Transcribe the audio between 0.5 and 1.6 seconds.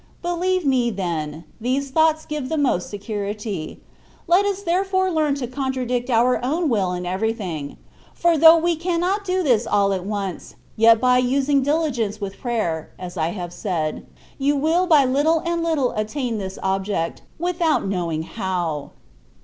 me then,